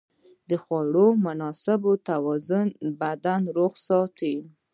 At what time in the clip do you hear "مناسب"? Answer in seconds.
1.25-1.81